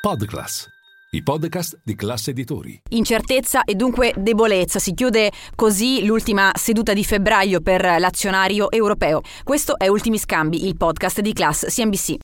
Podclass, 0.00 0.66
i 1.10 1.22
podcast 1.22 1.78
di 1.84 1.94
classe 1.94 2.30
editori. 2.30 2.80
Incertezza 2.88 3.64
e 3.64 3.74
dunque 3.74 4.14
debolezza. 4.16 4.78
Si 4.78 4.94
chiude 4.94 5.30
così 5.54 6.06
l'ultima 6.06 6.52
seduta 6.54 6.94
di 6.94 7.04
febbraio 7.04 7.60
per 7.60 7.82
l'azionario 7.82 8.70
europeo. 8.70 9.20
Questo 9.44 9.76
è 9.76 9.88
Ultimi 9.88 10.16
Scambi, 10.16 10.66
il 10.66 10.78
podcast 10.78 11.20
di 11.20 11.34
Class 11.34 11.66
CNBC. 11.66 12.14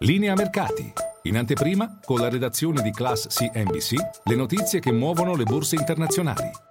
Linea 0.00 0.34
mercati. 0.34 0.92
In 1.22 1.38
anteprima, 1.38 1.98
con 2.04 2.20
la 2.20 2.28
redazione 2.28 2.82
di 2.82 2.90
Class 2.90 3.28
CNBC, 3.28 3.94
le 4.24 4.36
notizie 4.36 4.80
che 4.80 4.92
muovono 4.92 5.34
le 5.34 5.44
borse 5.44 5.76
internazionali. 5.76 6.67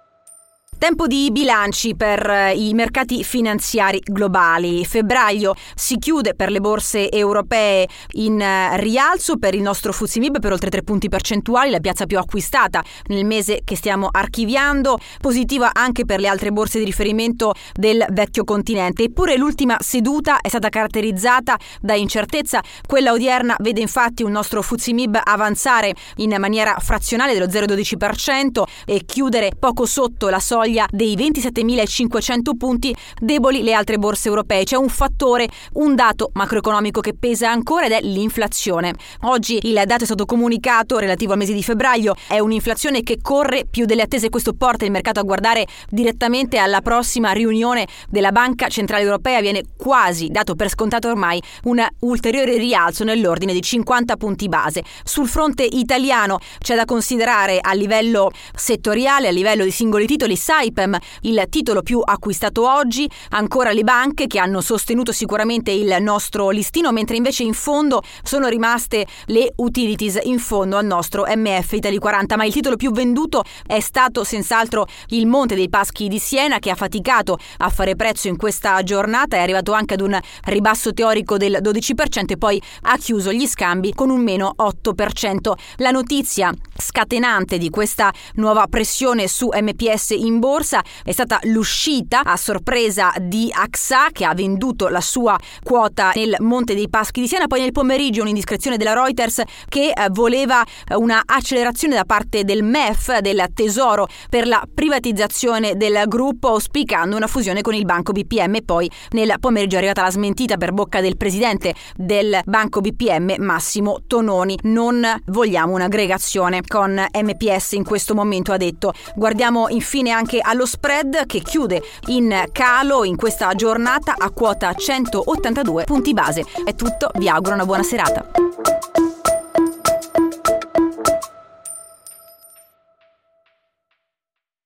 Tempo 0.78 1.08
di 1.08 1.30
bilanci 1.32 1.96
per 1.96 2.24
eh, 2.30 2.54
i 2.54 2.72
mercati 2.72 3.24
finanziari 3.24 4.00
globali. 4.00 4.84
Febbraio 4.84 5.56
si 5.74 5.98
chiude 5.98 6.36
per 6.36 6.52
le 6.52 6.60
borse 6.60 7.10
europee 7.10 7.88
in 8.12 8.40
eh, 8.40 8.76
rialzo 8.78 9.38
per 9.38 9.56
il 9.56 9.60
nostro 9.60 9.92
FTSE 9.92 10.30
per 10.40 10.52
oltre 10.52 10.70
3 10.70 10.84
punti 10.84 11.08
percentuali, 11.08 11.70
la 11.70 11.80
piazza 11.80 12.06
più 12.06 12.16
acquistata 12.16 12.80
nel 13.08 13.24
mese 13.24 13.62
che 13.64 13.74
stiamo 13.74 14.06
archiviando, 14.08 15.00
positiva 15.20 15.70
anche 15.72 16.04
per 16.04 16.20
le 16.20 16.28
altre 16.28 16.52
borse 16.52 16.78
di 16.78 16.84
riferimento 16.84 17.54
del 17.74 18.04
vecchio 18.10 18.44
continente. 18.44 19.02
Eppure 19.02 19.36
l'ultima 19.36 19.78
seduta 19.80 20.40
è 20.40 20.48
stata 20.48 20.68
caratterizzata 20.68 21.58
da 21.80 21.94
incertezza. 21.96 22.62
Quella 22.86 23.10
odierna 23.10 23.56
vede 23.58 23.80
infatti 23.80 24.22
un 24.22 24.30
nostro 24.30 24.62
FTSE 24.62 24.94
avanzare 25.24 25.92
in 26.18 26.36
maniera 26.38 26.76
frazionale 26.78 27.32
dello 27.32 27.46
0,12% 27.46 28.62
e 28.86 29.02
chiudere 29.04 29.50
poco 29.58 29.84
sotto 29.84 30.28
la 30.28 30.38
soglia 30.38 30.66
soglia 30.68 30.86
dei 30.90 31.16
27.500 31.16 32.56
punti, 32.56 32.94
deboli 33.18 33.62
le 33.62 33.72
altre 33.72 33.98
borse 33.98 34.28
europee. 34.28 34.64
C'è 34.64 34.76
un 34.76 34.88
fattore, 34.88 35.48
un 35.74 35.94
dato 35.94 36.30
macroeconomico 36.34 37.00
che 37.00 37.14
pesa 37.14 37.50
ancora 37.50 37.86
ed 37.86 37.92
è 37.92 38.00
l'inflazione. 38.02 38.94
Oggi 39.22 39.58
il 39.62 39.82
dato 39.86 40.02
è 40.02 40.06
stato 40.06 40.26
comunicato 40.26 40.98
relativo 40.98 41.32
al 41.32 41.38
mese 41.38 41.54
di 41.54 41.62
febbraio, 41.62 42.14
è 42.28 42.38
un'inflazione 42.38 43.02
che 43.02 43.18
corre 43.22 43.64
più 43.68 43.86
delle 43.86 44.02
attese, 44.02 44.28
questo 44.28 44.52
porta 44.52 44.84
il 44.84 44.90
mercato 44.90 45.20
a 45.20 45.22
guardare 45.22 45.66
direttamente 45.88 46.58
alla 46.58 46.82
prossima 46.82 47.32
riunione 47.32 47.86
della 48.08 48.32
Banca 48.32 48.68
Centrale 48.68 49.04
Europea, 49.04 49.40
viene 49.40 49.62
quasi 49.76 50.28
dato 50.28 50.54
per 50.54 50.68
scontato 50.68 51.08
ormai 51.08 51.42
un 51.64 51.84
ulteriore 52.00 52.58
rialzo 52.58 53.04
nell'ordine 53.04 53.52
di 53.52 53.62
50 53.62 54.16
punti 54.16 54.48
base. 54.48 54.82
Sul 55.02 55.28
fronte 55.28 55.64
italiano 55.64 56.38
c'è 56.58 56.74
da 56.74 56.84
considerare 56.84 57.58
a 57.60 57.72
livello 57.72 58.30
settoriale, 58.54 59.28
a 59.28 59.30
livello 59.30 59.64
di 59.64 59.70
singoli 59.70 60.06
titoli, 60.06 60.36
Saipem, 60.58 60.98
il 61.20 61.46
titolo 61.48 61.82
più 61.82 62.00
acquistato 62.04 62.68
oggi, 62.68 63.08
ancora 63.30 63.70
le 63.70 63.84
banche 63.84 64.26
che 64.26 64.40
hanno 64.40 64.60
sostenuto 64.60 65.12
sicuramente 65.12 65.70
il 65.70 65.96
nostro 66.00 66.50
listino, 66.50 66.90
mentre 66.90 67.16
invece 67.16 67.44
in 67.44 67.52
fondo 67.52 68.02
sono 68.24 68.48
rimaste 68.48 69.06
le 69.26 69.52
utilities 69.56 70.18
in 70.24 70.40
fondo 70.40 70.76
al 70.76 70.84
nostro 70.84 71.26
MF 71.28 71.72
Italy 71.72 71.98
40, 71.98 72.36
ma 72.36 72.44
il 72.44 72.52
titolo 72.52 72.74
più 72.74 72.90
venduto 72.90 73.44
è 73.64 73.78
stato 73.78 74.24
senz'altro 74.24 74.86
il 75.08 75.26
Monte 75.26 75.54
dei 75.54 75.68
Paschi 75.68 76.08
di 76.08 76.18
Siena 76.18 76.58
che 76.58 76.70
ha 76.70 76.74
faticato 76.74 77.38
a 77.58 77.68
fare 77.68 77.94
prezzo 77.94 78.26
in 78.26 78.36
questa 78.36 78.82
giornata, 78.82 79.36
è 79.36 79.40
arrivato 79.40 79.70
anche 79.72 79.94
ad 79.94 80.00
un 80.00 80.18
ribasso 80.46 80.92
teorico 80.92 81.36
del 81.36 81.58
12% 81.62 82.32
e 82.32 82.36
poi 82.36 82.60
ha 82.82 82.96
chiuso 82.96 83.32
gli 83.32 83.46
scambi 83.46 83.94
con 83.94 84.10
un 84.10 84.22
meno 84.22 84.56
8%. 84.58 85.52
La 85.76 85.92
notizia 85.92 86.52
scatenante 86.80 87.58
di 87.58 87.70
questa 87.70 88.12
nuova 88.34 88.66
pressione 88.68 89.26
su 89.28 89.48
MPS 89.52 90.10
in 90.10 90.38
borsa 90.38 90.82
è 91.04 91.12
stata 91.12 91.40
l'uscita 91.44 92.22
a 92.22 92.36
sorpresa 92.36 93.12
di 93.20 93.50
AXA 93.52 94.08
che 94.12 94.24
ha 94.24 94.34
venduto 94.34 94.88
la 94.88 95.00
sua 95.00 95.38
quota 95.62 96.12
nel 96.14 96.36
Monte 96.38 96.74
dei 96.74 96.88
Paschi 96.88 97.20
di 97.20 97.28
Siena, 97.28 97.46
poi 97.46 97.60
nel 97.60 97.72
pomeriggio 97.72 98.22
un'indiscrezione 98.22 98.76
della 98.76 98.92
Reuters 98.92 99.42
che 99.68 99.90
eh, 99.90 100.08
voleva 100.10 100.64
una 100.96 101.22
accelerazione 101.24 101.94
da 101.94 102.04
parte 102.04 102.44
del 102.44 102.62
MEF, 102.62 103.18
del 103.18 103.46
Tesoro, 103.52 104.06
per 104.30 104.46
la 104.46 104.62
privatizzazione 104.72 105.76
del 105.76 106.04
gruppo, 106.06 106.48
auspicando 106.48 107.16
una 107.16 107.26
fusione 107.26 107.60
con 107.60 107.74
il 107.74 107.84
Banco 107.84 108.12
BPM. 108.12 108.58
Poi 108.64 108.90
nel 109.10 109.34
pomeriggio 109.40 109.74
è 109.74 109.78
arrivata 109.78 110.02
la 110.02 110.10
smentita 110.10 110.56
per 110.56 110.72
bocca 110.72 111.00
del 111.00 111.16
presidente 111.16 111.74
del 111.96 112.40
Banco 112.44 112.80
BPM, 112.80 113.34
Massimo 113.38 114.00
Tononi. 114.06 114.56
Non 114.62 115.04
vogliamo 115.26 115.74
un'aggregazione 115.74 116.62
con 116.68 116.92
MPS 116.92 117.72
in 117.72 117.82
questo 117.82 118.14
momento, 118.14 118.52
ha 118.52 118.56
detto. 118.56 118.92
Guardiamo 119.16 119.68
infine 119.68 120.10
anche 120.12 120.38
allo 120.40 120.66
spread 120.66 121.26
che 121.26 121.40
chiude 121.40 121.82
in 122.06 122.44
calo 122.52 123.02
in 123.02 123.16
questa 123.16 123.52
giornata 123.54 124.14
a 124.16 124.30
quota 124.30 124.72
182 124.72 125.84
punti 125.84 126.12
base. 126.12 126.44
È 126.64 126.74
tutto, 126.76 127.10
vi 127.16 127.28
auguro 127.28 127.54
una 127.54 127.66
buona 127.66 127.82
serata. 127.82 128.37